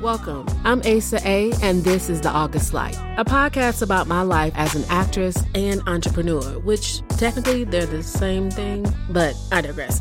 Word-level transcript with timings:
Welcome. 0.00 0.46
I'm 0.64 0.80
Asa 0.86 1.20
A, 1.28 1.52
and 1.62 1.84
this 1.84 2.08
is 2.08 2.22
The 2.22 2.30
August 2.30 2.72
Light, 2.72 2.96
a 3.18 3.24
podcast 3.24 3.82
about 3.82 4.06
my 4.06 4.22
life 4.22 4.54
as 4.56 4.74
an 4.74 4.82
actress 4.88 5.44
and 5.54 5.82
entrepreneur, 5.86 6.58
which 6.60 7.06
technically 7.18 7.64
they're 7.64 7.84
the 7.84 8.02
same 8.02 8.50
thing, 8.50 8.86
but 9.10 9.36
I 9.52 9.60
digress. 9.60 10.00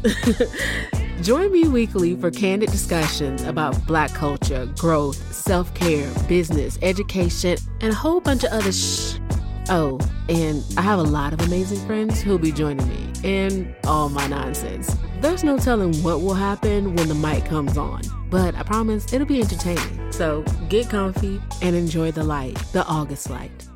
Join 1.21 1.51
me 1.51 1.67
weekly 1.67 2.15
for 2.15 2.31
candid 2.31 2.71
discussions 2.71 3.43
about 3.43 3.85
Black 3.85 4.13
culture, 4.13 4.71
growth, 4.77 5.17
self 5.33 5.73
care, 5.73 6.09
business, 6.29 6.79
education, 6.81 7.57
and 7.81 7.91
a 7.91 7.95
whole 7.95 8.21
bunch 8.21 8.45
of 8.45 8.53
other 8.53 8.71
shh. 8.71 9.15
Oh, 9.67 9.99
and 10.29 10.63
I 10.77 10.81
have 10.81 10.99
a 10.99 11.03
lot 11.03 11.33
of 11.33 11.41
amazing 11.41 11.85
friends 11.85 12.21
who'll 12.21 12.37
be 12.37 12.53
joining 12.53 12.87
me 12.87 13.08
in 13.23 13.75
all 13.85 14.09
my 14.09 14.27
nonsense. 14.27 14.95
There's 15.21 15.43
no 15.43 15.57
telling 15.57 15.93
what 16.03 16.21
will 16.21 16.33
happen 16.33 16.95
when 16.95 17.07
the 17.07 17.15
mic 17.15 17.45
comes 17.45 17.77
on, 17.77 18.01
but 18.29 18.55
I 18.55 18.63
promise 18.63 19.11
it'll 19.11 19.27
be 19.27 19.41
entertaining. 19.41 20.11
So 20.11 20.43
get 20.69 20.89
comfy 20.89 21.41
and 21.61 21.75
enjoy 21.75 22.11
the 22.11 22.23
light, 22.23 22.55
the 22.73 22.85
August 22.85 23.29
light. 23.29 23.67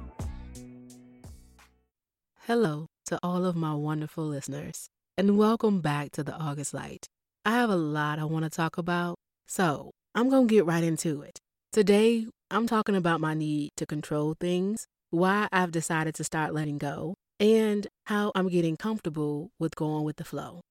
Hello 2.47 2.87
to 3.05 3.19
all 3.23 3.45
of 3.45 3.55
my 3.55 3.73
wonderful 3.73 4.25
listeners, 4.25 4.89
and 5.17 5.37
welcome 5.37 5.81
back 5.81 6.11
to 6.11 6.23
the 6.23 6.33
August 6.33 6.73
light. 6.73 7.07
I 7.45 7.51
have 7.51 7.69
a 7.69 7.75
lot 7.75 8.19
I 8.19 8.25
want 8.25 8.43
to 8.43 8.49
talk 8.49 8.77
about, 8.77 9.15
so 9.47 9.91
I'm 10.15 10.29
going 10.29 10.47
to 10.47 10.53
get 10.53 10.65
right 10.65 10.83
into 10.83 11.21
it. 11.21 11.39
Today, 11.71 12.27
I'm 12.51 12.67
talking 12.67 12.95
about 12.95 13.19
my 13.19 13.33
need 13.33 13.71
to 13.77 13.85
control 13.85 14.35
things, 14.39 14.87
why 15.09 15.47
I've 15.51 15.71
decided 15.71 16.15
to 16.15 16.23
start 16.23 16.53
letting 16.53 16.77
go, 16.77 17.15
and 17.43 17.87
how 18.05 18.31
I'm 18.35 18.47
getting 18.47 18.77
comfortable 18.77 19.51
with 19.59 19.75
going 19.75 20.05
with 20.05 20.15
the 20.15 20.23
flow. 20.23 20.61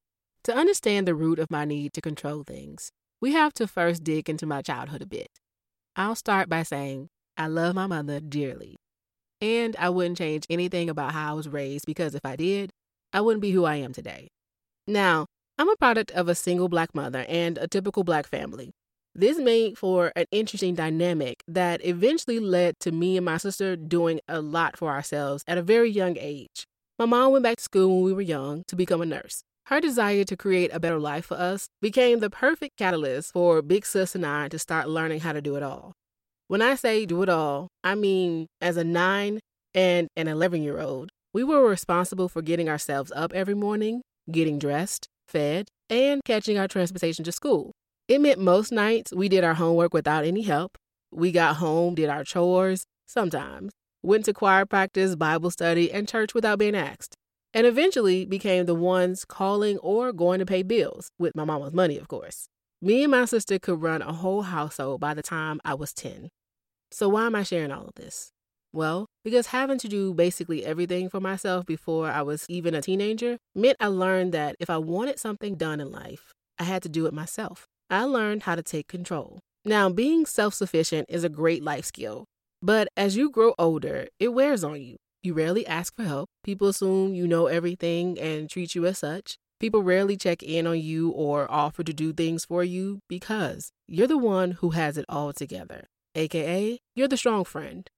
To 0.44 0.56
understand 0.56 1.06
the 1.06 1.14
root 1.14 1.38
of 1.38 1.50
my 1.50 1.66
need 1.66 1.92
to 1.92 2.00
control 2.00 2.44
things, 2.44 2.90
we 3.20 3.32
have 3.32 3.52
to 3.54 3.68
first 3.68 4.02
dig 4.02 4.30
into 4.30 4.46
my 4.46 4.62
childhood 4.62 5.02
a 5.02 5.06
bit. 5.06 5.28
I'll 5.96 6.14
start 6.14 6.48
by 6.48 6.62
saying 6.62 7.10
I 7.36 7.48
love 7.48 7.74
my 7.74 7.86
mother 7.86 8.20
dearly, 8.20 8.76
and 9.38 9.76
I 9.76 9.90
wouldn't 9.90 10.16
change 10.16 10.46
anything 10.48 10.88
about 10.88 11.12
how 11.12 11.32
I 11.32 11.34
was 11.34 11.46
raised 11.46 11.84
because 11.84 12.14
if 12.14 12.24
I 12.24 12.36
did, 12.36 12.70
I 13.12 13.20
wouldn't 13.20 13.42
be 13.42 13.50
who 13.50 13.66
I 13.66 13.76
am 13.76 13.92
today. 13.92 14.28
Now, 14.86 15.26
I'm 15.58 15.68
a 15.68 15.76
product 15.76 16.10
of 16.12 16.26
a 16.26 16.34
single 16.34 16.70
black 16.70 16.94
mother 16.94 17.26
and 17.28 17.58
a 17.58 17.68
typical 17.68 18.02
black 18.02 18.26
family. 18.26 18.72
This 19.14 19.36
made 19.38 19.76
for 19.76 20.10
an 20.16 20.24
interesting 20.30 20.74
dynamic 20.74 21.44
that 21.46 21.84
eventually 21.84 22.40
led 22.40 22.80
to 22.80 22.90
me 22.90 23.18
and 23.18 23.26
my 23.26 23.36
sister 23.36 23.76
doing 23.76 24.20
a 24.26 24.40
lot 24.40 24.78
for 24.78 24.88
ourselves 24.90 25.44
at 25.46 25.58
a 25.58 25.62
very 25.62 25.90
young 25.90 26.16
age. 26.18 26.66
My 27.02 27.06
mom 27.06 27.32
went 27.32 27.42
back 27.42 27.56
to 27.56 27.64
school 27.64 27.96
when 27.96 28.04
we 28.04 28.12
were 28.12 28.20
young 28.20 28.62
to 28.68 28.76
become 28.76 29.02
a 29.02 29.04
nurse. 29.04 29.42
Her 29.66 29.80
desire 29.80 30.22
to 30.22 30.36
create 30.36 30.70
a 30.72 30.78
better 30.78 31.00
life 31.00 31.24
for 31.24 31.34
us 31.34 31.66
became 31.80 32.20
the 32.20 32.30
perfect 32.30 32.76
catalyst 32.76 33.32
for 33.32 33.60
Big 33.60 33.84
Sis 33.84 34.14
and 34.14 34.24
I 34.24 34.46
to 34.46 34.56
start 34.56 34.88
learning 34.88 35.18
how 35.18 35.32
to 35.32 35.42
do 35.42 35.56
it 35.56 35.64
all. 35.64 35.94
When 36.46 36.62
I 36.62 36.76
say 36.76 37.04
do 37.04 37.24
it 37.24 37.28
all, 37.28 37.66
I 37.82 37.96
mean 37.96 38.46
as 38.60 38.76
a 38.76 38.84
9 38.84 39.40
and 39.74 40.08
an 40.14 40.28
11 40.28 40.62
year 40.62 40.78
old, 40.78 41.10
we 41.34 41.42
were 41.42 41.68
responsible 41.68 42.28
for 42.28 42.40
getting 42.40 42.68
ourselves 42.68 43.10
up 43.16 43.32
every 43.32 43.54
morning, 43.54 44.02
getting 44.30 44.60
dressed, 44.60 45.08
fed, 45.26 45.66
and 45.90 46.20
catching 46.24 46.56
our 46.56 46.68
transportation 46.68 47.24
to 47.24 47.32
school. 47.32 47.72
It 48.06 48.20
meant 48.20 48.38
most 48.38 48.70
nights 48.70 49.12
we 49.12 49.28
did 49.28 49.42
our 49.42 49.54
homework 49.54 49.92
without 49.92 50.24
any 50.24 50.42
help. 50.42 50.78
We 51.10 51.32
got 51.32 51.56
home, 51.56 51.96
did 51.96 52.10
our 52.10 52.22
chores, 52.22 52.84
sometimes, 53.08 53.72
went 54.02 54.24
to 54.24 54.32
choir 54.32 54.66
practice, 54.66 55.16
Bible 55.16 55.50
study, 55.50 55.92
and 55.92 56.08
church 56.08 56.34
without 56.34 56.58
being 56.58 56.74
asked, 56.74 57.16
and 57.54 57.66
eventually 57.66 58.24
became 58.24 58.66
the 58.66 58.74
ones 58.74 59.24
calling 59.24 59.78
or 59.78 60.12
going 60.12 60.38
to 60.38 60.46
pay 60.46 60.62
bills, 60.62 61.10
with 61.18 61.34
my 61.36 61.44
mama's 61.44 61.72
money, 61.72 61.98
of 61.98 62.08
course. 62.08 62.48
Me 62.80 63.04
and 63.04 63.12
my 63.12 63.24
sister 63.24 63.58
could 63.58 63.80
run 63.80 64.02
a 64.02 64.12
whole 64.12 64.42
household 64.42 65.00
by 65.00 65.14
the 65.14 65.22
time 65.22 65.60
I 65.64 65.74
was 65.74 65.92
10. 65.92 66.28
So, 66.90 67.08
why 67.08 67.26
am 67.26 67.34
I 67.34 67.42
sharing 67.42 67.70
all 67.70 67.86
of 67.86 67.94
this? 67.94 68.32
Well, 68.72 69.06
because 69.22 69.48
having 69.48 69.78
to 69.78 69.88
do 69.88 70.14
basically 70.14 70.64
everything 70.64 71.08
for 71.10 71.20
myself 71.20 71.66
before 71.66 72.08
I 72.08 72.22
was 72.22 72.46
even 72.48 72.74
a 72.74 72.82
teenager 72.82 73.36
meant 73.54 73.76
I 73.80 73.86
learned 73.88 74.32
that 74.32 74.56
if 74.58 74.70
I 74.70 74.78
wanted 74.78 75.18
something 75.18 75.56
done 75.56 75.80
in 75.80 75.92
life, 75.92 76.32
I 76.58 76.64
had 76.64 76.82
to 76.84 76.88
do 76.88 77.06
it 77.06 77.12
myself. 77.12 77.66
I 77.90 78.04
learned 78.04 78.44
how 78.44 78.54
to 78.54 78.62
take 78.62 78.88
control. 78.88 79.40
Now, 79.64 79.90
being 79.90 80.26
self 80.26 80.54
sufficient 80.54 81.06
is 81.08 81.22
a 81.22 81.28
great 81.28 81.62
life 81.62 81.84
skill, 81.84 82.24
but 82.62 82.88
as 82.96 83.16
you 83.16 83.30
grow 83.30 83.54
older, 83.58 84.06
it 84.18 84.28
wears 84.28 84.64
on 84.64 84.80
you. 84.80 84.96
You 85.22 85.34
rarely 85.34 85.66
ask 85.66 85.94
for 85.94 86.04
help. 86.04 86.28
People 86.42 86.68
assume 86.68 87.14
you 87.14 87.26
know 87.26 87.46
everything 87.46 88.18
and 88.18 88.48
treat 88.48 88.74
you 88.74 88.86
as 88.86 88.98
such. 88.98 89.36
People 89.60 89.82
rarely 89.82 90.16
check 90.16 90.42
in 90.42 90.66
on 90.66 90.80
you 90.80 91.10
or 91.10 91.50
offer 91.50 91.84
to 91.84 91.92
do 91.92 92.12
things 92.12 92.44
for 92.44 92.64
you 92.64 93.00
because 93.08 93.70
you're 93.86 94.08
the 94.08 94.18
one 94.18 94.52
who 94.52 94.70
has 94.70 94.96
it 94.96 95.04
all 95.08 95.32
together, 95.32 95.86
aka, 96.14 96.78
you're 96.96 97.08
the 97.08 97.16
strong 97.16 97.44
friend 97.44 97.88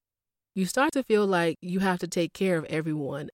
you 0.54 0.66
start 0.66 0.92
to 0.92 1.02
feel 1.02 1.26
like 1.26 1.56
you 1.60 1.80
have 1.80 1.98
to 1.98 2.06
take 2.06 2.32
care 2.32 2.56
of 2.56 2.64
everyone, 2.66 3.28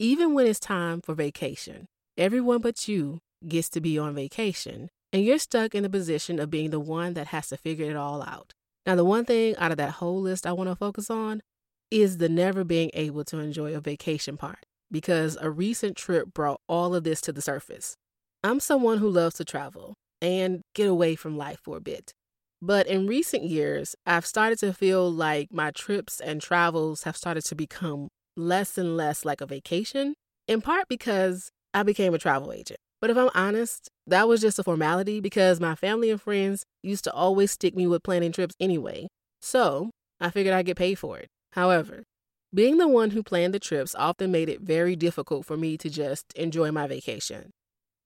even 0.00 0.34
when 0.34 0.46
it's 0.46 0.58
time 0.58 1.00
for 1.00 1.14
vacation. 1.14 1.86
Everyone 2.18 2.60
but 2.60 2.88
you 2.88 3.20
gets 3.46 3.68
to 3.70 3.80
be 3.80 3.96
on 3.96 4.14
vacation, 4.14 4.88
and 5.12 5.24
you're 5.24 5.38
stuck 5.38 5.74
in 5.74 5.84
the 5.84 5.88
position 5.88 6.40
of 6.40 6.50
being 6.50 6.70
the 6.70 6.80
one 6.80 7.14
that 7.14 7.28
has 7.28 7.48
to 7.48 7.56
figure 7.56 7.88
it 7.88 7.96
all 7.96 8.22
out. 8.22 8.52
Now, 8.86 8.94
the 8.96 9.04
one 9.04 9.24
thing 9.24 9.56
out 9.56 9.70
of 9.70 9.78
that 9.78 9.92
whole 9.92 10.20
list 10.20 10.46
I 10.46 10.52
want 10.52 10.68
to 10.68 10.76
focus 10.76 11.08
on 11.10 11.40
is 11.90 12.18
the 12.18 12.28
never 12.28 12.64
being 12.64 12.90
able 12.94 13.24
to 13.24 13.38
enjoy 13.38 13.74
a 13.74 13.80
vacation 13.80 14.36
part, 14.36 14.66
because 14.90 15.38
a 15.40 15.50
recent 15.50 15.96
trip 15.96 16.34
brought 16.34 16.60
all 16.68 16.94
of 16.94 17.04
this 17.04 17.20
to 17.22 17.32
the 17.32 17.42
surface. 17.42 17.96
I'm 18.42 18.60
someone 18.60 18.98
who 18.98 19.08
loves 19.08 19.36
to 19.36 19.44
travel 19.44 19.94
and 20.20 20.60
get 20.74 20.88
away 20.88 21.16
from 21.16 21.38
life 21.38 21.60
for 21.62 21.76
a 21.76 21.80
bit. 21.80 22.12
But 22.60 22.86
in 22.86 23.06
recent 23.06 23.44
years, 23.44 23.94
I've 24.06 24.26
started 24.26 24.58
to 24.60 24.72
feel 24.72 25.10
like 25.10 25.48
my 25.50 25.70
trips 25.70 26.20
and 26.20 26.40
travels 26.40 27.02
have 27.02 27.16
started 27.16 27.44
to 27.46 27.54
become 27.54 28.08
less 28.36 28.76
and 28.78 28.96
less 28.96 29.24
like 29.24 29.40
a 29.40 29.46
vacation, 29.46 30.14
in 30.48 30.60
part 30.60 30.88
because 30.88 31.50
I 31.72 31.82
became 31.82 32.14
a 32.14 32.18
travel 32.18 32.52
agent. 32.52 32.80
But 33.04 33.10
if 33.10 33.18
I'm 33.18 33.28
honest, 33.34 33.90
that 34.06 34.28
was 34.28 34.40
just 34.40 34.58
a 34.58 34.62
formality 34.62 35.20
because 35.20 35.60
my 35.60 35.74
family 35.74 36.08
and 36.08 36.18
friends 36.18 36.64
used 36.82 37.04
to 37.04 37.12
always 37.12 37.50
stick 37.50 37.76
me 37.76 37.86
with 37.86 38.02
planning 38.02 38.32
trips 38.32 38.54
anyway. 38.58 39.08
So 39.42 39.90
I 40.22 40.30
figured 40.30 40.54
I'd 40.54 40.64
get 40.64 40.78
paid 40.78 40.94
for 40.94 41.18
it. 41.18 41.28
However, 41.52 42.04
being 42.54 42.78
the 42.78 42.88
one 42.88 43.10
who 43.10 43.22
planned 43.22 43.52
the 43.52 43.58
trips 43.58 43.94
often 43.94 44.32
made 44.32 44.48
it 44.48 44.62
very 44.62 44.96
difficult 44.96 45.44
for 45.44 45.58
me 45.58 45.76
to 45.76 45.90
just 45.90 46.32
enjoy 46.32 46.72
my 46.72 46.86
vacation. 46.86 47.50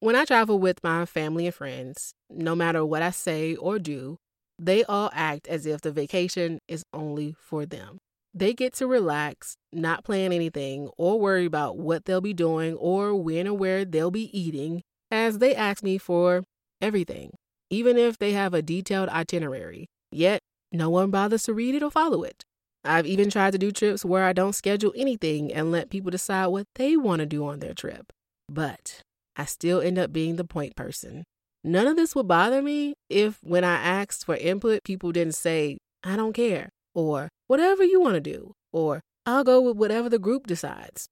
When 0.00 0.16
I 0.16 0.24
travel 0.24 0.58
with 0.58 0.82
my 0.82 1.06
family 1.06 1.46
and 1.46 1.54
friends, 1.54 2.12
no 2.28 2.56
matter 2.56 2.84
what 2.84 3.02
I 3.02 3.10
say 3.10 3.54
or 3.54 3.78
do, 3.78 4.16
they 4.58 4.82
all 4.82 5.10
act 5.14 5.46
as 5.46 5.64
if 5.64 5.80
the 5.80 5.92
vacation 5.92 6.58
is 6.66 6.82
only 6.92 7.36
for 7.38 7.64
them. 7.66 7.98
They 8.34 8.52
get 8.52 8.74
to 8.74 8.88
relax, 8.88 9.54
not 9.72 10.02
plan 10.02 10.32
anything, 10.32 10.90
or 10.98 11.20
worry 11.20 11.44
about 11.44 11.78
what 11.78 12.04
they'll 12.04 12.20
be 12.20 12.34
doing 12.34 12.74
or 12.74 13.14
when 13.14 13.46
or 13.46 13.54
where 13.54 13.84
they'll 13.84 14.10
be 14.10 14.36
eating, 14.36 14.82
as 15.10 15.38
they 15.38 15.54
ask 15.54 15.82
me 15.82 15.98
for 15.98 16.44
everything, 16.80 17.30
even 17.70 17.96
if 17.96 18.18
they 18.18 18.32
have 18.32 18.54
a 18.54 18.62
detailed 18.62 19.08
itinerary. 19.08 19.86
Yet, 20.10 20.40
no 20.72 20.90
one 20.90 21.10
bothers 21.10 21.44
to 21.44 21.54
read 21.54 21.74
it 21.74 21.82
or 21.82 21.90
follow 21.90 22.22
it. 22.22 22.44
I've 22.84 23.06
even 23.06 23.30
tried 23.30 23.52
to 23.52 23.58
do 23.58 23.72
trips 23.72 24.04
where 24.04 24.24
I 24.24 24.32
don't 24.32 24.54
schedule 24.54 24.92
anything 24.96 25.52
and 25.52 25.72
let 25.72 25.90
people 25.90 26.10
decide 26.10 26.46
what 26.46 26.66
they 26.76 26.96
want 26.96 27.20
to 27.20 27.26
do 27.26 27.46
on 27.46 27.58
their 27.58 27.74
trip. 27.74 28.12
But 28.48 29.02
I 29.36 29.44
still 29.44 29.80
end 29.80 29.98
up 29.98 30.12
being 30.12 30.36
the 30.36 30.44
point 30.44 30.76
person. 30.76 31.24
None 31.64 31.86
of 31.86 31.96
this 31.96 32.14
would 32.14 32.28
bother 32.28 32.62
me 32.62 32.94
if, 33.10 33.38
when 33.42 33.64
I 33.64 33.74
asked 33.74 34.24
for 34.24 34.36
input, 34.36 34.84
people 34.84 35.12
didn't 35.12 35.34
say, 35.34 35.78
I 36.04 36.16
don't 36.16 36.32
care, 36.32 36.68
or 36.94 37.28
whatever 37.46 37.84
you 37.84 38.00
want 38.00 38.14
to 38.14 38.20
do, 38.20 38.52
or 38.72 39.00
I'll 39.26 39.44
go 39.44 39.60
with 39.60 39.76
whatever 39.76 40.08
the 40.08 40.18
group 40.18 40.46
decides. 40.46 41.08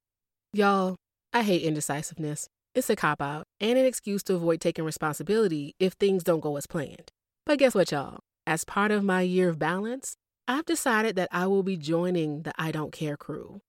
Y'all, 0.53 0.95
I 1.33 1.43
hate 1.43 1.63
indecisiveness. 1.63 2.47
It's 2.77 2.91
a 2.91 2.95
cop 2.95 3.23
out 3.23 3.45
and 3.59 3.75
an 3.79 3.87
excuse 3.87 4.21
to 4.25 4.35
avoid 4.35 4.61
taking 4.61 4.85
responsibility 4.85 5.73
if 5.79 5.93
things 5.93 6.23
don't 6.23 6.41
go 6.41 6.57
as 6.57 6.67
planned. 6.67 7.09
But 7.43 7.57
guess 7.57 7.73
what, 7.73 7.91
y'all? 7.91 8.19
As 8.45 8.63
part 8.65 8.91
of 8.91 9.03
my 9.03 9.21
year 9.21 9.49
of 9.49 9.57
balance, 9.57 10.15
I've 10.47 10.65
decided 10.65 11.15
that 11.15 11.29
I 11.31 11.47
will 11.47 11.63
be 11.63 11.75
joining 11.75 12.43
the 12.43 12.53
I 12.55 12.71
Don't 12.71 12.91
Care 12.91 13.17
crew. 13.17 13.61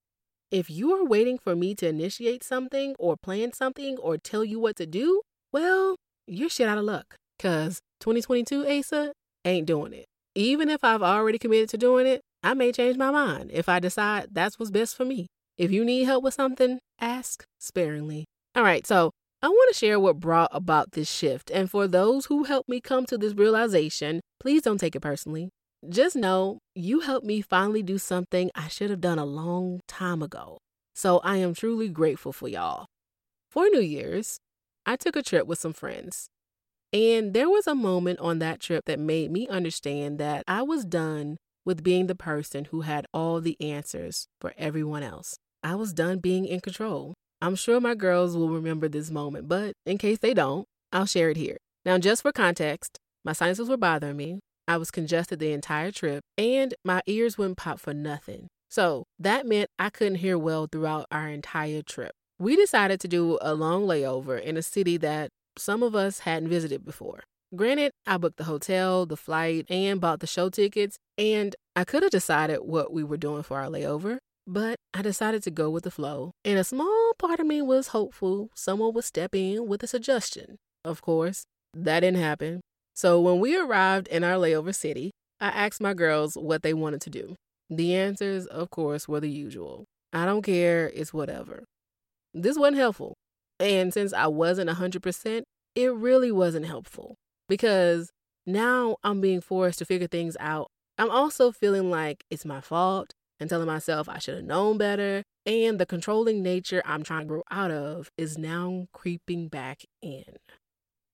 If 0.51 0.69
you 0.69 0.93
are 0.93 1.07
waiting 1.07 1.39
for 1.39 1.57
me 1.57 1.75
to 1.77 1.89
initiate 1.89 2.45
something 2.45 2.95
or 2.99 3.17
plan 3.17 3.55
something 3.55 3.97
or 3.97 4.19
tell 4.19 4.45
you 4.45 4.61
what 4.61 4.77
to 4.77 4.85
do, 4.85 5.23
well, 5.55 5.97
you're 6.27 6.51
shit 6.51 6.69
out 6.69 6.77
of 6.77 6.85
luck. 6.85 7.17
Cause 7.39 7.81
2022 8.01 8.69
Asa 8.69 9.15
ain't 9.43 9.67
doing 9.67 9.95
it. 9.95 10.05
Even 10.35 10.69
if 10.69 10.85
I've 10.85 11.03
already 11.03 11.39
committed 11.39 11.71
to 11.71 11.79
doing 11.79 12.07
it, 12.07 12.21
I 12.43 12.53
may 12.53 12.73
change 12.73 12.99
my 12.99 13.11
mind 13.11 13.53
if 13.55 13.71
I 13.71 13.79
decide 13.79 14.27
that's 14.33 14.59
what's 14.59 14.71
best 14.71 14.95
for 14.95 15.07
me. 15.07 15.29
If 15.57 15.71
you 15.71 15.83
need 15.83 16.05
help 16.05 16.23
with 16.25 16.35
something, 16.35 16.79
ask 17.01 17.43
sparingly. 17.59 18.27
All 18.59 18.65
right, 18.65 18.85
so 18.85 19.13
I 19.41 19.47
want 19.47 19.73
to 19.73 19.79
share 19.79 20.01
what 20.01 20.19
brought 20.19 20.51
about 20.51 20.91
this 20.91 21.09
shift. 21.09 21.49
And 21.49 21.71
for 21.71 21.87
those 21.87 22.27
who 22.27 22.43
helped 22.43 22.69
me 22.69 22.81
come 22.81 23.07
to 23.07 23.17
this 23.17 23.33
realization, 23.33 24.21
please 24.41 24.63
don't 24.63 24.79
take 24.79 24.97
it 24.97 25.01
personally. 25.01 25.51
Just 25.89 26.17
know 26.17 26.59
you 26.75 26.99
helped 26.99 27.25
me 27.25 27.41
finally 27.41 27.85
do 27.85 27.99
something 27.99 28.51
I 28.57 28.67
should 28.67 28.91
have 28.91 29.01
done 29.01 29.21
a 29.21 29.25
long 29.25 29.79
time 29.87 30.23
ago. 30.23 30.59
So 30.97 31.19
I 31.19 31.37
am 31.37 31.55
truly 31.55 31.89
grateful 31.89 32.33
for 32.33 32.49
y'all. 32.49 32.87
For 33.49 33.69
New 33.69 33.79
Year's, 33.81 34.39
I 34.85 34.97
took 34.97 35.15
a 35.15 35.23
trip 35.23 35.47
with 35.47 35.61
some 35.61 35.73
friends. 35.73 36.27
And 36.93 37.35
there 37.35 37.49
was 37.49 37.69
a 37.69 37.77
moment 37.77 38.19
on 38.19 38.41
that 38.41 38.59
trip 38.59 38.87
that 38.87 38.99
made 38.99 39.31
me 39.31 39.47
understand 39.47 40.19
that 40.19 40.43
I 40.49 40.63
was 40.63 40.85
done 40.85 41.37
with 41.65 41.85
being 41.85 42.09
the 42.09 42.17
person 42.17 42.65
who 42.65 42.81
had 42.81 43.07
all 43.15 43.41
the 43.41 43.57
answers 43.61 44.27
for 44.41 44.53
everyone 44.59 45.05
else. 45.05 45.37
I 45.63 45.77
was 45.77 45.93
done 45.93 46.19
being 46.19 46.45
in 46.45 46.59
control. 46.59 47.15
I'm 47.41 47.55
sure 47.55 47.81
my 47.81 47.95
girls 47.95 48.37
will 48.37 48.49
remember 48.49 48.89
this 48.89 49.11
moment, 49.11 49.49
but 49.49 49.73
in 49.87 49.97
case 49.97 50.19
they 50.19 50.35
don't, 50.35 50.67
I'll 50.93 51.07
share 51.07 51.31
it 51.31 51.37
here. 51.37 51.59
Now, 51.85 51.99
just 51.99 52.23
for 52.23 52.33
context, 52.33 52.99
my 53.25 53.33
sinuses 53.33 53.69
were 53.69 53.77
bothering 53.77 54.17
me. 54.17 54.41
I 54.67 54.77
was 54.77 54.91
congested 54.91 55.39
the 55.39 55.53
entire 55.53 55.93
trip, 55.93 56.23
and 56.37 56.75
my 56.85 57.01
ears 57.07 57.39
wouldn't 57.39 57.57
pop 57.57 57.79
for 57.79 57.95
nothing. 57.95 58.49
So 58.69 59.05
that 59.19 59.47
meant 59.47 59.71
I 59.79 59.89
couldn't 59.89 60.17
hear 60.17 60.37
well 60.37 60.69
throughout 60.71 61.07
our 61.11 61.29
entire 61.29 61.83
trip. 61.83 62.13
We 62.39 62.57
decided 62.57 63.01
to 63.01 63.09
do 63.09 63.39
a 63.41 63.55
long 63.55 63.87
layover 63.87 64.41
in 64.41 64.57
a 64.57 64.63
city 64.63 64.97
that 64.99 65.31
some 65.57 65.83
of 65.83 65.95
us 65.95 66.21
hadn't 66.21 66.49
visited 66.49 66.85
before. 66.85 67.25
Granted, 67.57 67.93
I 68.07 68.19
booked 68.19 68.37
the 68.37 68.45
hotel, 68.45 69.07
the 69.07 69.17
flight, 69.17 69.65
and 69.71 70.01
bought 70.01 70.21
the 70.21 70.27
show 70.27 70.51
tickets, 70.51 70.99
and 71.17 71.57
I 71.75 71.85
could 71.85 72.03
have 72.03 72.13
decided 72.13 72.59
what 72.59 72.93
we 72.93 73.03
were 73.03 73.17
doing 73.17 73.43
for 73.43 73.59
our 73.59 73.69
layover, 73.69 74.19
but 74.49 74.77
I 74.95 75.03
decided 75.03 75.43
to 75.43 75.51
go 75.51 75.69
with 75.69 75.85
the 75.85 75.91
flow. 75.91 76.33
And 76.43 76.59
a 76.59 76.65
small 76.65 77.13
part 77.19 77.39
of 77.39 77.47
me 77.47 77.61
was 77.61 77.89
hopeful 77.89 78.49
someone 78.55 78.95
would 78.95 79.05
step 79.05 79.35
in 79.35 79.69
with 79.69 79.83
a 79.83 79.87
suggestion. 79.87 80.57
Of 80.85 81.03
course, 81.03 81.45
that 81.75 82.01
didn't 82.01 82.21
happen. 82.21 82.63
So 82.95 83.21
when 83.21 83.41
we 83.41 83.59
arrived 83.59 84.09
in 84.09 84.25
our 84.25 84.37
layover 84.37 84.75
city, 84.75 85.11
I 85.39 85.49
asked 85.49 85.83
my 85.83 85.93
girls 85.93 86.35
what 86.35 86.63
they 86.63 86.73
wanted 86.73 87.03
to 87.03 87.11
do. 87.11 87.37
The 87.69 87.95
answers, 87.95 88.47
of 88.47 88.71
course, 88.71 89.07
were 89.07 89.21
the 89.21 89.31
usual. 89.31 89.85
I 90.15 90.25
don't 90.25 90.43
care, 90.43 90.91
it's 90.95 91.13
whatever. 91.13 91.65
This 92.33 92.59
wasn't 92.59 92.79
helpful. 92.79 93.15
And 93.61 93.93
since 93.93 94.15
I 94.15 94.29
wasn't 94.29 94.71
100%, 94.71 95.43
it 95.75 95.95
really 95.95 96.33
wasn't 96.33 96.65
helpful 96.65 97.17
because 97.51 98.11
now 98.47 98.97
I'm 99.05 99.21
being 99.21 99.43
forced 99.43 99.79
to 99.81 99.85
figure 99.85 100.09
things 100.09 100.39
out. 100.41 100.69
I'm 100.97 101.11
also 101.11 101.53
feeling 101.53 101.91
like 101.91 102.25
it's 102.31 102.47
my 102.47 102.63
fault 102.63 103.13
and 103.41 103.49
telling 103.49 103.67
myself 103.67 104.09
I 104.09 104.19
should 104.19 104.37
have 104.37 104.45
known 104.45 104.79
better. 104.79 105.23
And 105.47 105.79
the 105.79 105.87
controlling 105.87 106.43
nature 106.43 106.83
I'm 106.85 107.03
trying 107.03 107.23
to 107.23 107.27
grow 107.27 107.43
out 107.51 107.71
of 107.71 108.11
is 108.19 108.37
now 108.37 108.87
creeping 108.93 109.49
back 109.49 109.83
in. 110.03 110.25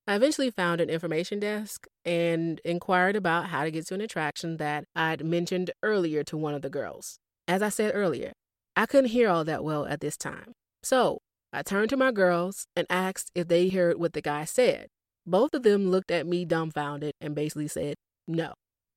I 0.07 0.17
eventually 0.17 0.51
found 0.51 0.81
an 0.81 0.91
information 0.91 1.41
desk 1.41 1.87
and 2.05 2.61
inquired 2.65 3.17
about 3.17 3.47
how 3.47 3.65
to 3.65 3.71
get 3.71 3.87
to 3.87 3.95
an 3.95 4.03
attraction 4.03 4.59
that 4.59 4.85
I'd 4.95 5.25
mentioned 5.25 5.71
earlier 5.83 6.23
to 6.25 6.37
one 6.37 6.55
of 6.55 6.63
the 6.63 6.69
girls. 6.69 7.19
As 7.49 7.63
I 7.63 7.71
said 7.71 7.93
earlier, 7.95 8.33
I 8.77 8.87
couldn't 8.87 9.11
hear 9.11 9.31
all 9.31 9.45
that 9.45 9.65
well 9.65 9.87
at 9.87 10.01
this 10.01 10.17
time. 10.17 10.53
So 10.83 11.21
I 11.53 11.63
turned 11.63 11.89
to 11.91 11.97
my 11.97 12.13
girls 12.13 12.67
and 12.75 12.87
asked 12.91 13.31
if 13.35 13.49
they 13.49 13.69
heard 13.69 13.99
what 13.99 14.13
the 14.13 14.21
guy 14.21 14.45
said. 14.45 14.89
Both 15.27 15.55
of 15.55 15.63
them 15.63 15.91
looked 15.91 16.11
at 16.11 16.27
me 16.27 16.45
dumbfounded 16.45 17.13
and 17.21 17.35
basically 17.35 17.69
said 17.69 17.95
no. 18.29 18.55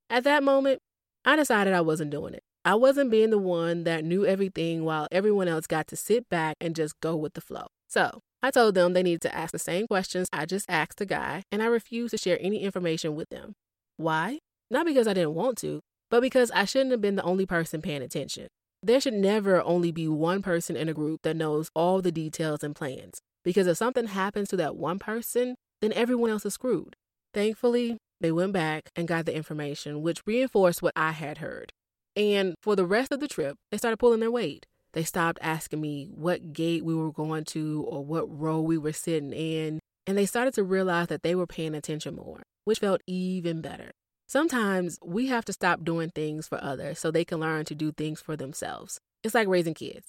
At 0.10 0.24
that 0.26 0.44
moment, 0.44 0.80
I 1.24 1.36
decided 1.36 1.74
I 1.74 1.82
wasn't 1.82 2.12
doing 2.12 2.34
it. 2.34 2.44
I 2.68 2.76
wasn't 2.76 3.12
being 3.12 3.30
the 3.30 3.38
one 3.38 3.86
that 3.86 4.04
knew 4.04 4.26
everything 4.26 4.84
while 4.84 5.08
everyone 5.10 5.48
else 5.48 5.68
got 5.68 5.88
to 5.88 5.96
sit 5.96 6.28
back 6.28 6.58
and 6.60 6.76
just 6.76 7.00
go 7.00 7.16
with 7.16 7.34
the 7.34 7.40
flow. 7.40 7.68
So 7.88 8.20
I 8.44 8.52
told 8.52 8.76
them 8.76 8.92
they 8.92 9.04
needed 9.04 9.22
to 9.22 9.34
ask 9.34 9.54
the 9.54 9.58
same 9.58 9.88
questions 9.88 10.28
I 10.34 10.46
just 10.46 10.66
asked 10.70 10.98
the 10.98 11.06
guy, 11.06 11.44
and 11.50 11.64
I 11.64 11.68
refused 11.68 12.12
to 12.12 12.18
share 12.18 12.38
any 12.42 12.64
information 12.64 13.16
with 13.16 13.30
them. 13.30 13.54
Why? 13.96 14.40
Not 14.70 14.86
because 14.86 15.08
I 15.08 15.14
didn't 15.14 15.36
want 15.36 15.58
to, 15.60 15.80
but 16.12 16.20
because 16.20 16.52
I 16.52 16.66
shouldn't 16.66 16.92
have 16.92 17.00
been 17.00 17.16
the 17.16 17.24
only 17.24 17.46
person 17.46 17.82
paying 17.82 18.02
attention. 18.02 18.48
There 18.84 19.00
should 19.00 19.14
never 19.14 19.62
only 19.62 19.94
be 19.94 20.10
one 20.10 20.42
person 20.42 20.76
in 20.76 20.90
a 20.90 20.94
group 20.94 21.22
that 21.24 21.38
knows 21.38 21.70
all 21.74 22.02
the 22.02 22.12
details 22.12 22.66
and 22.66 22.76
plans, 22.76 23.22
because 23.46 23.68
if 23.68 23.78
something 23.78 24.08
happens 24.08 24.50
to 24.50 24.58
that 24.58 24.76
one 24.76 25.00
person, 25.00 25.56
then 25.80 25.94
everyone 25.94 26.32
else 26.32 26.46
is 26.46 26.56
screwed. 26.56 26.98
Thankfully, 27.34 27.96
they 28.20 28.34
went 28.34 28.52
back 28.52 28.90
and 28.94 29.08
got 29.08 29.26
the 29.26 29.34
information, 29.34 30.02
which 30.02 30.22
reinforced 30.26 30.82
what 30.82 30.92
I 30.98 31.12
had 31.12 31.38
heard. 31.38 31.72
And 32.18 32.56
for 32.64 32.76
the 32.76 32.86
rest 32.86 33.12
of 33.12 33.20
the 33.20 33.28
trip, 33.28 33.58
they 33.72 33.78
started 33.78 33.98
pulling 33.98 34.20
their 34.20 34.32
weight. 34.32 34.66
They 34.94 35.04
stopped 35.04 35.38
asking 35.42 35.80
me 35.80 36.10
what 36.12 36.52
gate 36.52 36.84
we 36.84 36.96
were 36.96 37.12
going 37.12 37.44
to 37.46 37.86
or 37.88 38.04
what 38.04 38.26
row 38.28 38.60
we 38.60 38.78
were 38.78 38.92
sitting 38.92 39.32
in, 39.32 39.80
and 40.08 40.18
they 40.18 40.26
started 40.26 40.56
to 40.56 40.64
realize 40.64 41.08
that 41.08 41.22
they 41.22 41.36
were 41.36 41.46
paying 41.46 41.76
attention 41.76 42.16
more, 42.16 42.42
which 42.66 42.80
felt 42.80 43.02
even 43.06 43.62
better. 43.62 43.92
Sometimes 44.28 44.98
we 45.06 45.28
have 45.28 45.46
to 45.46 45.54
stop 45.54 45.84
doing 45.84 46.10
things 46.10 46.48
for 46.48 46.62
others 46.62 46.98
so 46.98 47.12
they 47.12 47.24
can 47.24 47.40
learn 47.40 47.66
to 47.66 47.76
do 47.76 47.92
things 47.92 48.20
for 48.20 48.36
themselves. 48.36 49.00
It's 49.24 49.36
like 49.36 49.48
raising 49.48 49.76
kids. 49.76 50.08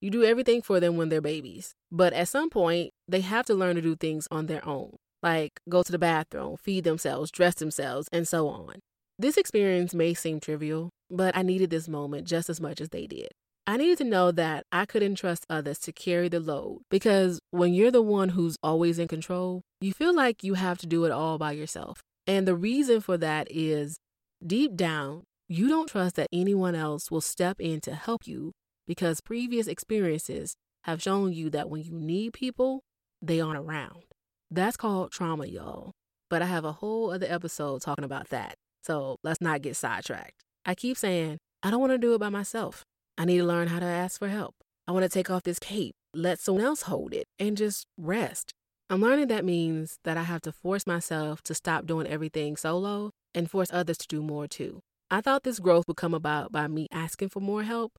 You 0.00 0.10
do 0.10 0.22
everything 0.22 0.62
for 0.62 0.78
them 0.78 0.96
when 0.96 1.08
they're 1.08 1.20
babies, 1.20 1.74
but 1.90 2.12
at 2.12 2.28
some 2.28 2.50
point, 2.50 2.92
they 3.08 3.20
have 3.22 3.46
to 3.46 3.54
learn 3.54 3.74
to 3.74 3.82
do 3.82 3.96
things 3.96 4.28
on 4.30 4.46
their 4.46 4.64
own 4.64 4.96
like 5.22 5.60
go 5.68 5.82
to 5.82 5.92
the 5.92 5.98
bathroom, 5.98 6.56
feed 6.56 6.84
themselves, 6.84 7.30
dress 7.30 7.54
themselves, 7.54 8.08
and 8.12 8.26
so 8.26 8.48
on. 8.48 8.76
This 9.20 9.36
experience 9.36 9.94
may 9.94 10.14
seem 10.14 10.38
trivial, 10.38 10.90
but 11.10 11.36
I 11.36 11.42
needed 11.42 11.70
this 11.70 11.88
moment 11.88 12.26
just 12.26 12.48
as 12.48 12.60
much 12.60 12.80
as 12.80 12.90
they 12.90 13.08
did. 13.08 13.28
I 13.66 13.76
needed 13.76 13.98
to 13.98 14.04
know 14.04 14.30
that 14.30 14.64
I 14.70 14.86
could 14.86 15.02
entrust 15.02 15.44
others 15.50 15.80
to 15.80 15.92
carry 15.92 16.28
the 16.28 16.38
load 16.38 16.82
because 16.88 17.40
when 17.50 17.74
you're 17.74 17.90
the 17.90 18.00
one 18.00 18.30
who's 18.30 18.56
always 18.62 18.98
in 18.98 19.08
control, 19.08 19.62
you 19.80 19.92
feel 19.92 20.14
like 20.14 20.44
you 20.44 20.54
have 20.54 20.78
to 20.78 20.86
do 20.86 21.04
it 21.04 21.10
all 21.10 21.36
by 21.36 21.52
yourself. 21.52 22.00
And 22.28 22.46
the 22.46 22.54
reason 22.54 23.00
for 23.00 23.18
that 23.18 23.48
is 23.50 23.98
deep 24.46 24.76
down, 24.76 25.24
you 25.48 25.68
don't 25.68 25.88
trust 25.88 26.14
that 26.14 26.28
anyone 26.32 26.76
else 26.76 27.10
will 27.10 27.20
step 27.20 27.56
in 27.58 27.80
to 27.80 27.94
help 27.94 28.24
you 28.24 28.52
because 28.86 29.20
previous 29.20 29.66
experiences 29.66 30.54
have 30.84 31.02
shown 31.02 31.32
you 31.32 31.50
that 31.50 31.68
when 31.68 31.82
you 31.82 31.92
need 31.92 32.34
people, 32.34 32.82
they 33.20 33.40
aren't 33.40 33.58
around. 33.58 34.04
That's 34.50 34.76
called 34.76 35.10
trauma, 35.10 35.46
y'all. 35.46 35.90
But 36.30 36.40
I 36.40 36.46
have 36.46 36.64
a 36.64 36.72
whole 36.72 37.10
other 37.10 37.26
episode 37.28 37.82
talking 37.82 38.04
about 38.04 38.28
that. 38.28 38.54
So 38.88 39.18
let's 39.22 39.40
not 39.40 39.60
get 39.60 39.76
sidetracked. 39.76 40.42
I 40.64 40.74
keep 40.74 40.96
saying, 40.96 41.38
I 41.62 41.70
don't 41.70 41.80
want 41.80 41.92
to 41.92 41.98
do 41.98 42.14
it 42.14 42.20
by 42.20 42.30
myself. 42.30 42.84
I 43.18 43.26
need 43.26 43.38
to 43.38 43.44
learn 43.44 43.68
how 43.68 43.80
to 43.80 43.86
ask 43.86 44.18
for 44.18 44.28
help. 44.28 44.54
I 44.86 44.92
want 44.92 45.02
to 45.02 45.10
take 45.10 45.30
off 45.30 45.42
this 45.42 45.58
cape, 45.58 45.94
let 46.14 46.40
someone 46.40 46.64
else 46.64 46.82
hold 46.82 47.12
it, 47.12 47.26
and 47.38 47.56
just 47.56 47.84
rest. 47.98 48.52
I'm 48.88 49.02
learning 49.02 49.26
that 49.28 49.44
means 49.44 49.98
that 50.04 50.16
I 50.16 50.22
have 50.22 50.40
to 50.42 50.52
force 50.52 50.86
myself 50.86 51.42
to 51.42 51.54
stop 51.54 51.84
doing 51.84 52.06
everything 52.06 52.56
solo 52.56 53.10
and 53.34 53.50
force 53.50 53.68
others 53.70 53.98
to 53.98 54.06
do 54.08 54.22
more 54.22 54.48
too. 54.48 54.80
I 55.10 55.20
thought 55.20 55.42
this 55.42 55.58
growth 55.58 55.84
would 55.88 55.98
come 55.98 56.14
about 56.14 56.50
by 56.50 56.66
me 56.68 56.86
asking 56.90 57.28
for 57.28 57.40
more 57.40 57.64
help, 57.64 57.92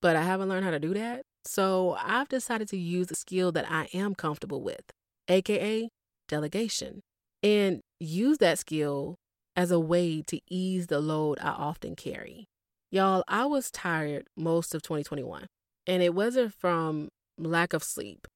but 0.00 0.14
I 0.14 0.22
haven't 0.22 0.48
learned 0.48 0.64
how 0.64 0.70
to 0.70 0.78
do 0.78 0.94
that. 0.94 1.22
So 1.44 1.96
I've 2.00 2.28
decided 2.28 2.68
to 2.68 2.76
use 2.76 3.10
a 3.10 3.16
skill 3.16 3.50
that 3.52 3.68
I 3.68 3.88
am 3.92 4.14
comfortable 4.14 4.62
with, 4.62 4.82
aka 5.26 5.88
delegation, 6.28 7.00
and 7.42 7.80
use 7.98 8.38
that 8.38 8.60
skill 8.60 9.16
as 9.56 9.70
a 9.70 9.80
way 9.80 10.22
to 10.22 10.38
ease 10.48 10.88
the 10.88 11.00
load 11.00 11.38
I 11.40 11.48
often 11.48 11.96
carry. 11.96 12.46
Y'all, 12.90 13.24
I 13.26 13.46
was 13.46 13.70
tired 13.70 14.28
most 14.36 14.74
of 14.74 14.82
2021, 14.82 15.46
and 15.86 16.02
it 16.02 16.14
wasn't 16.14 16.52
from 16.52 17.08
lack 17.38 17.72
of 17.72 17.82
sleep. 17.82 18.26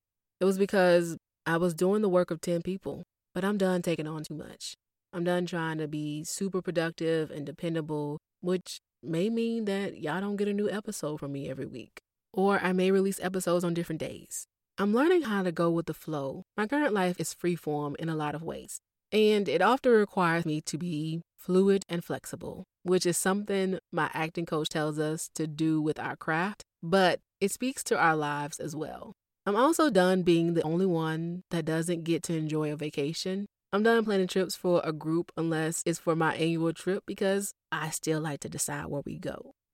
It 0.40 0.45
was 0.45 0.59
because 0.59 1.16
I 1.47 1.56
was 1.59 1.75
doing 1.75 2.02
the 2.02 2.09
work 2.09 2.30
of 2.30 2.40
10 2.40 2.62
people, 2.62 3.04
but 3.35 3.45
I'm 3.45 3.59
done 3.59 3.83
taking 3.83 4.06
on 4.06 4.25
too 4.25 4.35
much. 4.35 4.75
I'm 5.12 5.25
done 5.25 5.47
trying 5.47 5.78
to 5.78 5.88
be 5.88 6.25
super 6.25 6.62
productive 6.62 7.30
and 7.30 7.45
dependable, 7.45 8.18
which 8.40 8.78
may 9.02 9.28
mean 9.28 9.64
that 9.66 9.99
y'all 10.00 10.21
don't 10.21 10.37
get 10.37 10.49
a 10.49 10.52
new 10.52 10.71
episode 10.71 11.18
from 11.18 11.33
me 11.33 11.50
every 11.50 11.66
week. 11.66 12.00
Or 12.33 12.61
I 12.61 12.73
may 12.73 12.90
release 12.90 13.18
episodes 13.21 13.64
on 13.64 13.75
different 13.75 14.00
days. 14.00 14.47
I'm 14.78 14.95
learning 14.95 15.23
how 15.23 15.42
to 15.42 15.52
go 15.52 15.71
with 15.71 15.87
the 15.87 15.95
flow. 15.95 16.45
My 16.56 16.66
current 16.66 16.95
life 16.95 17.16
is 17.18 17.35
freeform 17.35 17.97
in 17.97 18.09
a 18.09 18.16
lot 18.16 18.35
of 18.35 18.42
ways, 18.42 18.80
and 19.12 19.49
it 19.49 19.62
often 19.62 19.93
requires 19.93 20.45
me 20.45 20.61
to 20.62 20.79
be 20.79 21.23
fluid 21.37 21.85
and 21.88 22.05
flexible, 22.05 22.64
which 22.83 23.07
is 23.07 23.17
something 23.17 23.79
my 23.93 24.11
acting 24.12 24.47
coach 24.47 24.69
tells 24.69 24.99
us 24.99 25.31
to 25.35 25.47
do 25.47 25.81
with 25.81 25.99
our 25.99 26.17
craft, 26.17 26.64
but 26.83 27.21
it 27.40 27.50
speaks 27.50 27.83
to 27.85 27.99
our 27.99 28.17
lives 28.17 28.59
as 28.59 28.76
well. 28.76 29.12
I'm 29.47 29.57
also 29.57 29.90
done 29.90 30.23
being 30.23 30.55
the 30.55 30.62
only 30.62 30.87
one 30.87 31.43
that 31.50 31.64
doesn't 31.64 32.05
get 32.05 32.23
to 32.25 32.37
enjoy 32.37 32.73
a 32.73 32.76
vacation. 32.76 33.47
I'm 33.73 33.83
done 33.83 34.05
planning 34.05 34.26
trips 34.26 34.57
for 34.57 34.83
a 34.85 34.93
group 34.93 35.33
unless 35.37 35.83
it's 35.87 35.99
for 35.99 36.14
my 36.14 36.35
annual 36.35 36.73
trip 36.73 37.05
because 37.07 37.55
I 37.73 37.90
still 37.90 38.21
like 38.21 38.40
to 38.40 38.49
decide 38.49 38.87
where 38.87 39.02
we 39.07 39.19
go. 39.19 39.52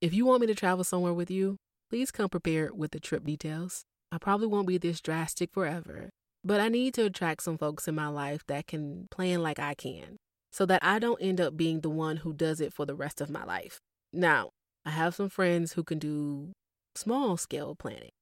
if 0.00 0.12
you 0.12 0.26
want 0.26 0.40
me 0.40 0.46
to 0.48 0.54
travel 0.54 0.84
somewhere 0.84 1.12
with 1.12 1.30
you, 1.30 1.56
Please 1.90 2.10
come 2.10 2.28
prepared 2.28 2.76
with 2.76 2.90
the 2.90 3.00
trip 3.00 3.24
details. 3.24 3.86
I 4.12 4.18
probably 4.18 4.46
won't 4.46 4.66
be 4.66 4.76
this 4.76 5.00
drastic 5.00 5.50
forever, 5.50 6.10
but 6.48 6.62
I 6.62 6.70
need 6.70 6.94
to 6.94 7.04
attract 7.04 7.42
some 7.42 7.58
folks 7.58 7.86
in 7.86 7.94
my 7.94 8.08
life 8.08 8.42
that 8.46 8.66
can 8.66 9.06
plan 9.10 9.42
like 9.42 9.58
I 9.58 9.74
can 9.74 10.16
so 10.50 10.64
that 10.64 10.82
I 10.82 10.98
don't 10.98 11.20
end 11.20 11.42
up 11.42 11.58
being 11.58 11.82
the 11.82 11.90
one 11.90 12.16
who 12.16 12.32
does 12.32 12.62
it 12.62 12.72
for 12.72 12.86
the 12.86 12.94
rest 12.94 13.20
of 13.20 13.28
my 13.28 13.44
life. 13.44 13.80
Now, 14.14 14.48
I 14.86 14.90
have 14.90 15.14
some 15.14 15.28
friends 15.28 15.74
who 15.74 15.84
can 15.84 15.98
do 15.98 16.52
small 16.94 17.36
scale 17.36 17.74
planning, 17.74 18.12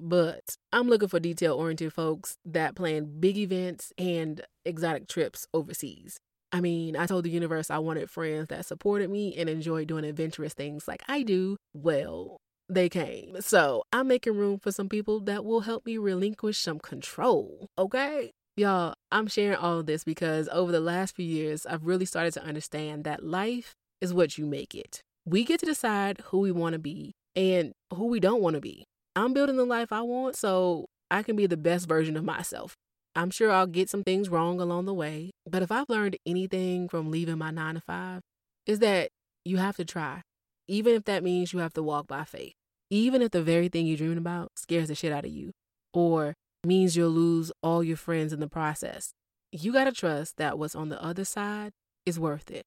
but 0.00 0.56
I'm 0.72 0.88
looking 0.88 1.08
for 1.08 1.20
detail 1.20 1.56
oriented 1.56 1.92
folks 1.92 2.38
that 2.46 2.74
plan 2.74 3.20
big 3.20 3.36
events 3.36 3.92
and 3.98 4.40
exotic 4.64 5.06
trips 5.06 5.46
overseas. 5.52 6.16
I 6.52 6.62
mean, 6.62 6.96
I 6.96 7.04
told 7.04 7.26
the 7.26 7.30
universe 7.30 7.68
I 7.68 7.80
wanted 7.80 8.08
friends 8.08 8.48
that 8.48 8.64
supported 8.64 9.10
me 9.10 9.34
and 9.36 9.50
enjoyed 9.50 9.88
doing 9.88 10.06
adventurous 10.06 10.54
things 10.54 10.88
like 10.88 11.02
I 11.06 11.22
do. 11.22 11.58
Well, 11.74 12.38
they 12.68 12.88
came. 12.88 13.36
So 13.40 13.82
I'm 13.92 14.08
making 14.08 14.36
room 14.36 14.58
for 14.58 14.72
some 14.72 14.88
people 14.88 15.20
that 15.20 15.44
will 15.44 15.60
help 15.60 15.86
me 15.86 15.98
relinquish 15.98 16.58
some 16.58 16.78
control, 16.78 17.66
okay? 17.78 18.30
Y'all, 18.56 18.94
I'm 19.10 19.26
sharing 19.26 19.56
all 19.56 19.80
of 19.80 19.86
this 19.86 20.04
because 20.04 20.48
over 20.52 20.70
the 20.70 20.80
last 20.80 21.16
few 21.16 21.26
years, 21.26 21.66
I've 21.66 21.84
really 21.84 22.04
started 22.04 22.32
to 22.34 22.44
understand 22.44 23.04
that 23.04 23.24
life 23.24 23.74
is 24.00 24.14
what 24.14 24.38
you 24.38 24.46
make 24.46 24.74
it. 24.74 25.00
We 25.26 25.44
get 25.44 25.60
to 25.60 25.66
decide 25.66 26.20
who 26.26 26.38
we 26.38 26.52
want 26.52 26.74
to 26.74 26.78
be 26.78 27.12
and 27.34 27.72
who 27.92 28.06
we 28.06 28.20
don't 28.20 28.42
want 28.42 28.54
to 28.54 28.60
be. 28.60 28.84
I'm 29.16 29.32
building 29.32 29.56
the 29.56 29.64
life 29.64 29.92
I 29.92 30.02
want, 30.02 30.36
so 30.36 30.86
I 31.10 31.22
can 31.22 31.36
be 31.36 31.46
the 31.46 31.56
best 31.56 31.88
version 31.88 32.16
of 32.16 32.24
myself. 32.24 32.74
I'm 33.16 33.30
sure 33.30 33.50
I'll 33.50 33.66
get 33.66 33.88
some 33.88 34.02
things 34.02 34.28
wrong 34.28 34.60
along 34.60 34.86
the 34.86 34.94
way, 34.94 35.30
but 35.48 35.62
if 35.62 35.70
I've 35.70 35.88
learned 35.88 36.16
anything 36.26 36.88
from 36.88 37.10
leaving 37.10 37.38
my 37.38 37.50
nine 37.50 37.74
to 37.74 37.80
five, 37.80 38.20
is 38.66 38.80
that 38.80 39.10
you 39.44 39.56
have 39.58 39.76
to 39.76 39.84
try, 39.84 40.22
even 40.68 40.94
if 40.94 41.04
that 41.04 41.22
means 41.22 41.52
you 41.52 41.58
have 41.60 41.74
to 41.74 41.82
walk 41.82 42.06
by 42.06 42.24
faith, 42.24 42.54
even 42.90 43.22
if 43.22 43.30
the 43.30 43.42
very 43.42 43.68
thing 43.68 43.86
you're 43.86 43.96
dreaming 43.96 44.18
about 44.18 44.52
scares 44.56 44.88
the 44.88 44.94
shit 44.94 45.12
out 45.12 45.24
of 45.24 45.30
you, 45.30 45.52
or 45.92 46.34
means 46.64 46.96
you'll 46.96 47.10
lose 47.10 47.52
all 47.62 47.84
your 47.84 47.96
friends 47.96 48.32
in 48.32 48.40
the 48.40 48.48
process. 48.48 49.12
You 49.52 49.72
gotta 49.72 49.92
trust 49.92 50.36
that 50.38 50.58
what's 50.58 50.74
on 50.74 50.88
the 50.88 51.02
other 51.02 51.24
side 51.24 51.72
is 52.06 52.18
worth 52.18 52.50
it. 52.50 52.64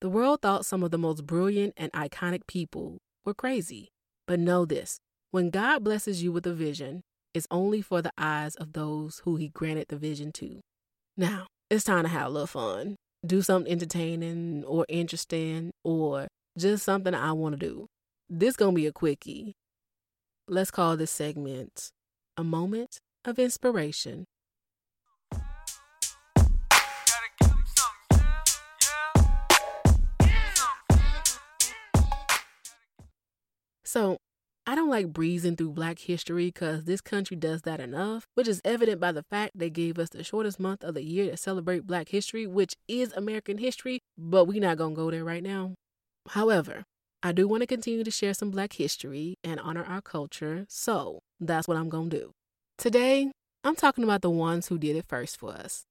The 0.00 0.10
world 0.10 0.42
thought 0.42 0.66
some 0.66 0.82
of 0.82 0.90
the 0.90 0.98
most 0.98 1.26
brilliant 1.26 1.74
and 1.76 1.90
iconic 1.92 2.46
people 2.46 2.98
were 3.24 3.34
crazy. 3.34 3.88
But 4.26 4.40
know 4.40 4.64
this 4.64 4.98
when 5.30 5.50
God 5.50 5.84
blesses 5.84 6.22
you 6.22 6.32
with 6.32 6.46
a 6.46 6.52
vision, 6.52 7.02
it's 7.32 7.46
only 7.50 7.80
for 7.80 8.02
the 8.02 8.12
eyes 8.18 8.54
of 8.56 8.72
those 8.72 9.22
who 9.24 9.36
He 9.36 9.48
granted 9.48 9.86
the 9.88 9.96
vision 9.96 10.32
to. 10.32 10.60
Now, 11.16 11.46
it's 11.70 11.84
time 11.84 12.04
to 12.04 12.08
have 12.08 12.26
a 12.26 12.30
little 12.30 12.46
fun. 12.46 12.96
Do 13.24 13.42
something 13.42 13.70
entertaining 13.70 14.64
or 14.64 14.86
interesting 14.88 15.72
or 15.82 16.28
just 16.56 16.84
something 16.84 17.14
I 17.14 17.32
want 17.32 17.58
to 17.58 17.66
do. 17.66 17.88
This 18.28 18.56
going 18.56 18.74
to 18.74 18.76
be 18.76 18.86
a 18.86 18.92
quickie. 18.92 19.56
Let's 20.48 20.70
call 20.70 20.96
this 20.96 21.10
segment 21.10 21.90
A 22.36 22.44
Moment 22.44 23.00
of 23.24 23.38
Inspiration. 23.38 24.26
So, 33.84 34.18
I 34.66 34.74
don't 34.74 34.90
like 34.90 35.12
breezing 35.12 35.54
through 35.54 35.70
black 35.70 36.00
history 36.00 36.46
because 36.46 36.84
this 36.84 37.00
country 37.00 37.36
does 37.36 37.62
that 37.62 37.78
enough, 37.80 38.26
which 38.34 38.48
is 38.48 38.60
evident 38.64 39.00
by 39.00 39.12
the 39.12 39.22
fact 39.22 39.52
they 39.54 39.70
gave 39.70 39.98
us 39.98 40.10
the 40.10 40.24
shortest 40.24 40.58
month 40.58 40.82
of 40.82 40.94
the 40.94 41.04
year 41.04 41.30
to 41.30 41.36
celebrate 41.36 41.86
black 41.86 42.08
history, 42.08 42.46
which 42.46 42.74
is 42.88 43.12
American 43.12 43.58
history, 43.58 44.00
but 44.18 44.46
we're 44.46 44.60
not 44.60 44.76
gonna 44.76 44.94
go 44.94 45.10
there 45.10 45.24
right 45.24 45.42
now. 45.42 45.74
However, 46.30 46.84
I 47.22 47.32
do 47.32 47.48
want 47.48 47.62
to 47.62 47.66
continue 47.66 48.04
to 48.04 48.10
share 48.10 48.34
some 48.34 48.50
black 48.50 48.74
history 48.74 49.36
and 49.42 49.58
honor 49.60 49.84
our 49.84 50.00
culture, 50.00 50.66
so 50.68 51.20
that's 51.40 51.66
what 51.66 51.76
I'm 51.76 51.88
gonna 51.88 52.10
do. 52.10 52.32
Today, 52.78 53.30
I'm 53.64 53.74
talking 53.74 54.04
about 54.04 54.22
the 54.22 54.30
ones 54.30 54.68
who 54.68 54.78
did 54.78 54.96
it 54.96 55.06
first 55.08 55.38
for 55.38 55.50
us. 55.50 55.84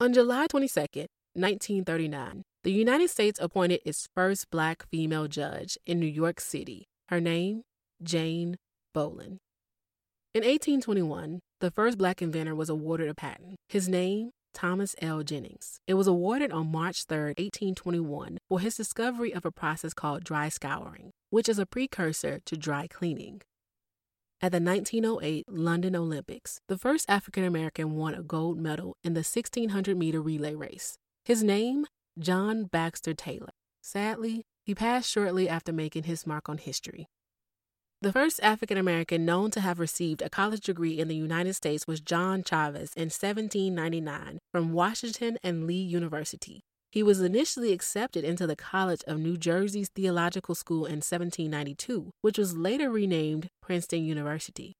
On 0.00 0.12
July 0.12 0.46
22nd, 0.46 1.06
1939, 1.34 2.42
the 2.64 2.72
United 2.72 3.10
States 3.10 3.38
appointed 3.40 3.80
its 3.84 4.08
first 4.14 4.50
black 4.50 4.86
female 4.90 5.28
judge 5.28 5.76
in 5.86 6.00
New 6.00 6.06
York 6.06 6.40
City. 6.40 6.86
Her 7.08 7.20
name 7.20 7.62
Jane 8.02 8.56
Bolin. 8.94 9.38
In 10.34 10.44
1821, 10.44 11.40
the 11.60 11.70
first 11.70 11.98
black 11.98 12.22
inventor 12.22 12.54
was 12.54 12.68
awarded 12.68 13.08
a 13.08 13.14
patent. 13.14 13.56
His 13.68 13.88
name, 13.88 14.30
Thomas 14.58 14.96
L. 15.00 15.22
Jennings. 15.22 15.78
It 15.86 15.94
was 15.94 16.08
awarded 16.08 16.50
on 16.50 16.72
March 16.72 17.04
3, 17.04 17.16
1821, 17.38 18.38
for 18.48 18.58
his 18.58 18.76
discovery 18.76 19.32
of 19.32 19.44
a 19.44 19.52
process 19.52 19.94
called 19.94 20.24
dry 20.24 20.48
scouring, 20.48 21.12
which 21.30 21.48
is 21.48 21.60
a 21.60 21.64
precursor 21.64 22.40
to 22.44 22.56
dry 22.56 22.88
cleaning. 22.88 23.42
At 24.40 24.50
the 24.50 24.60
1908 24.60 25.44
London 25.48 25.94
Olympics, 25.94 26.60
the 26.66 26.76
first 26.76 27.08
African 27.08 27.44
American 27.44 27.94
won 27.94 28.14
a 28.14 28.22
gold 28.24 28.58
medal 28.58 28.96
in 29.04 29.14
the 29.14 29.20
1600 29.20 29.96
meter 29.96 30.20
relay 30.20 30.56
race. 30.56 30.98
His 31.24 31.44
name, 31.44 31.86
John 32.18 32.64
Baxter 32.64 33.14
Taylor. 33.14 33.52
Sadly, 33.80 34.44
he 34.64 34.74
passed 34.74 35.08
shortly 35.08 35.48
after 35.48 35.72
making 35.72 36.02
his 36.02 36.26
mark 36.26 36.48
on 36.48 36.58
history. 36.58 37.06
The 38.00 38.12
first 38.12 38.38
African 38.44 38.78
American 38.78 39.24
known 39.24 39.50
to 39.50 39.60
have 39.60 39.80
received 39.80 40.22
a 40.22 40.30
college 40.30 40.60
degree 40.60 41.00
in 41.00 41.08
the 41.08 41.16
United 41.16 41.54
States 41.54 41.84
was 41.88 42.00
John 42.00 42.44
Chavis 42.44 42.94
in 42.94 43.10
1799 43.10 44.38
from 44.52 44.72
Washington 44.72 45.36
and 45.42 45.66
Lee 45.66 45.82
University. 45.82 46.60
He 46.92 47.02
was 47.02 47.20
initially 47.20 47.72
accepted 47.72 48.22
into 48.22 48.46
the 48.46 48.54
College 48.54 49.02
of 49.08 49.18
New 49.18 49.36
Jersey's 49.36 49.88
Theological 49.88 50.54
School 50.54 50.86
in 50.86 51.02
1792, 51.02 52.12
which 52.20 52.38
was 52.38 52.56
later 52.56 52.88
renamed 52.88 53.48
Princeton 53.60 54.04
University. 54.04 54.74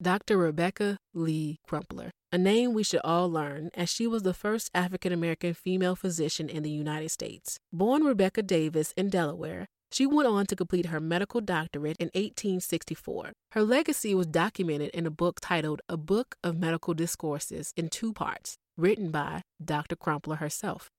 Dr. 0.00 0.36
Rebecca 0.36 0.98
Lee 1.14 1.56
Crumpler, 1.66 2.10
a 2.30 2.36
name 2.36 2.74
we 2.74 2.84
should 2.84 3.00
all 3.04 3.30
learn 3.30 3.70
as 3.72 3.88
she 3.88 4.06
was 4.06 4.22
the 4.22 4.34
first 4.34 4.70
African 4.74 5.14
American 5.14 5.54
female 5.54 5.96
physician 5.96 6.50
in 6.50 6.62
the 6.62 6.70
United 6.70 7.08
States. 7.08 7.56
Born 7.72 8.04
Rebecca 8.04 8.42
Davis 8.42 8.92
in 8.98 9.08
Delaware, 9.08 9.66
she 9.90 10.06
went 10.06 10.28
on 10.28 10.46
to 10.46 10.56
complete 10.56 10.86
her 10.86 11.00
medical 11.00 11.40
doctorate 11.40 11.96
in 11.98 12.06
1864. 12.08 13.32
Her 13.52 13.62
legacy 13.62 14.14
was 14.14 14.26
documented 14.26 14.90
in 14.90 15.06
a 15.06 15.10
book 15.10 15.40
titled 15.40 15.80
A 15.88 15.96
Book 15.96 16.36
of 16.44 16.58
Medical 16.58 16.94
Discourses 16.94 17.72
in 17.76 17.88
two 17.88 18.12
parts, 18.12 18.56
written 18.76 19.10
by 19.10 19.42
Dr. 19.64 19.96
Crumpler 19.96 20.36
herself. 20.36 20.90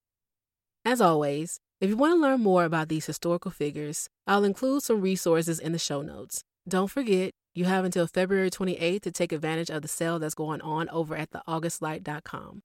As 0.83 1.01
always, 1.01 1.59
if 1.81 1.89
you 1.89 1.97
want 1.97 2.15
to 2.15 2.21
learn 2.21 2.41
more 2.41 2.63
about 2.63 2.89
these 2.89 3.05
historical 3.05 3.51
figures, 3.51 4.09
I'll 4.27 4.43
include 4.43 4.83
some 4.83 5.01
resources 5.01 5.59
in 5.59 5.71
the 5.71 5.79
show 5.79 6.01
notes. 6.01 6.43
Don't 6.67 6.89
forget, 6.89 7.31
you 7.53 7.65
have 7.65 7.85
until 7.85 8.07
February 8.07 8.49
28th 8.49 9.01
to 9.01 9.11
take 9.11 9.31
advantage 9.31 9.69
of 9.69 9.81
the 9.81 9.87
sale 9.87 10.19
that's 10.19 10.35
going 10.35 10.61
on 10.61 10.89
over 10.89 11.15
at 11.15 11.31
theaugustlight.com. 11.31 12.61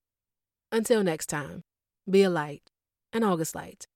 Until 0.72 1.04
next 1.04 1.26
time, 1.26 1.62
be 2.10 2.22
a 2.22 2.30
light, 2.30 2.62
an 3.12 3.22
August 3.24 3.54
light. 3.54 3.86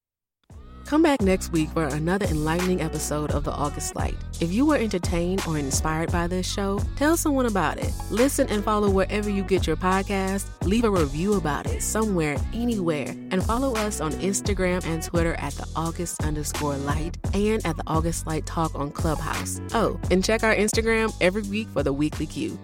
Come 0.89 1.03
back 1.03 1.21
next 1.21 1.53
week 1.53 1.69
for 1.69 1.85
another 1.85 2.25
enlightening 2.25 2.81
episode 2.81 3.31
of 3.33 3.45
The 3.45 3.51
August 3.51 3.95
Light. 3.95 4.17
If 4.41 4.51
you 4.51 4.65
were 4.65 4.79
entertained 4.79 5.43
or 5.47 5.59
inspired 5.59 6.11
by 6.11 6.27
this 6.27 6.51
show, 6.51 6.81
tell 6.97 7.15
someone 7.15 7.45
about 7.45 7.77
it. 7.77 7.93
Listen 8.11 8.49
and 8.49 8.65
follow 8.65 8.89
wherever 8.89 9.29
you 9.29 9.43
get 9.43 9.67
your 9.67 9.77
podcast. 9.77 10.47
Leave 10.65 10.85
a 10.85 10.91
review 10.91 11.35
about 11.35 11.67
it 11.67 11.83
somewhere, 11.83 12.39
anywhere. 12.55 13.09
And 13.31 13.45
follow 13.45 13.75
us 13.75 14.01
on 14.01 14.13
Instagram 14.13 14.83
and 14.87 15.03
Twitter 15.03 15.35
at 15.35 15.53
The 15.53 15.69
August 15.77 16.25
underscore 16.25 16.79
light 16.79 17.19
and 17.35 17.67
at 17.67 17.77
The 17.77 17.85
August 17.87 18.27
Light 18.27 18.47
Talk 18.47 18.75
on 18.75 18.91
Clubhouse. 18.91 19.61
Oh, 19.75 20.01
and 20.11 20.25
check 20.25 20.43
our 20.43 20.55
Instagram 20.55 21.15
every 21.21 21.43
week 21.43 21.69
for 21.69 21.83
the 21.83 21.93
weekly 21.93 22.25
cue. 22.25 22.59